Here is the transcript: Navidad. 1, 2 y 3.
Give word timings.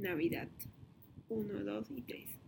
Navidad. 0.00 0.48
1, 1.28 1.64
2 1.64 1.90
y 1.90 2.02
3. 2.02 2.38